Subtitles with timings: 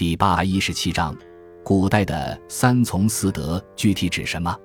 [0.00, 1.14] 第八百一十七章，
[1.62, 4.58] 古代的三从四德具体指什么？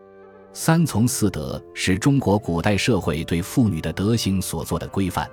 [0.53, 5.29] 三从四德是中国古代社会对妇女的德行所做的规范。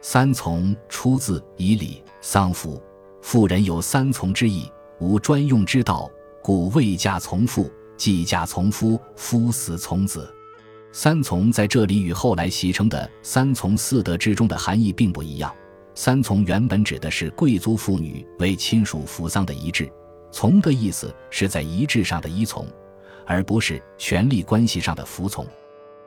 [0.00, 2.76] 三从出自《以礼·丧服》，
[3.20, 4.66] 妇人有三从之意，
[4.98, 6.10] 无专用之道，
[6.42, 10.26] 故未嫁从父，既嫁从夫，夫死从子。
[10.90, 15.54] 三从在这里与后来习成的三从四德之中的含义并不一样。
[15.94, 19.90] 三从原本指的是贵族妇女为亲属服丧的仪制，
[20.32, 22.66] 从的意思是在仪制上的依从，
[23.24, 25.46] 而不是权力关系上的服从。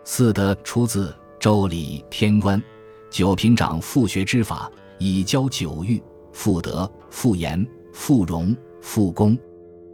[0.04, 2.62] 四德出自《周礼·天官》，
[3.10, 6.02] 九品长复学之法，以教九欲：
[6.34, 9.38] 妇德、妇言、妇容、妇功。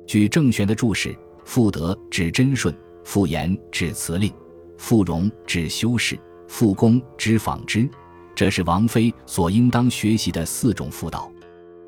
[0.07, 4.33] 据郑玄的注释，妇德指贞顺，妇言指辞令，
[4.77, 7.87] 妇容指修饰，妇功指纺织。
[8.35, 11.31] 这是王妃所应当学习的四种妇道。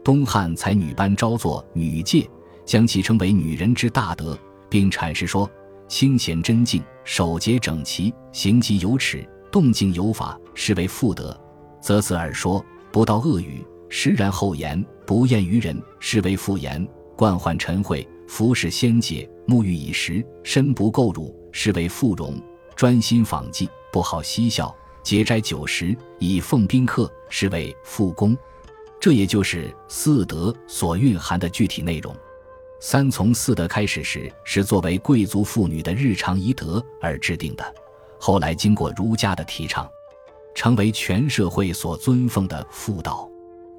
[0.04, 2.30] 东汉才女班招作女诫，
[2.66, 4.38] 将其称为女人之大德，
[4.70, 5.50] 并阐释说：
[5.88, 11.36] 清闲贞静，守节整齐，行疾有耻，动静有法，是为妇德。
[11.82, 16.88] 则此耳说，不道恶语，实然后言，不厌于人，是为妇言。
[17.16, 22.40] 惯患晨会，服侍仙姐，沐浴以食，身不垢辱，是为妇容。
[22.76, 24.76] 专心访妓，不好嬉笑。
[25.06, 28.36] 节斋酒食，以奉宾客，是为复公。
[29.00, 32.14] 这也就是四德所蕴含的具体内容。
[32.80, 37.64] 三从四德开始时是作为贵族妇女的日常仪德而制定的，
[38.20, 39.88] 后来经过儒家的提倡，
[40.56, 43.30] 成为全社会所尊奉的妇道。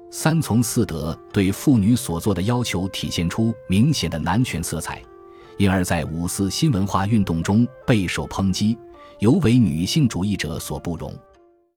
[0.09, 5.03] 三从四德对妇女所做的要求体现出明显的男权色彩，
[5.57, 8.77] 因而，在五四新文化运动中备受抨击。
[9.19, 11.11] 尤为女性主义者所不容。